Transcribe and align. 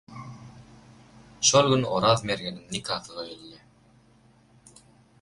Şol 1.51 1.67
gün 1.73 1.87
Oraz 1.97 2.23
mergeniň 2.31 2.65
nikasy 2.79 3.17
gyýyldy. 3.21 4.85